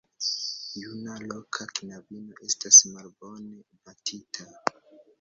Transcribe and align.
Juna 0.83 1.13
loka 1.27 1.67
knabino 1.77 2.41
estas 2.49 2.83
malbone 2.97 3.63
batita. 3.85 4.53